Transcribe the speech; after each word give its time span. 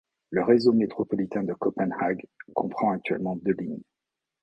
Le 0.31 0.43
réseau 0.43 0.73
métropolitain 0.73 1.43
de 1.43 1.53
Copenhague 1.53 2.25
comprend 2.55 2.89
actuellement 2.89 3.35
deux 3.35 3.53
lignes. 3.53 3.83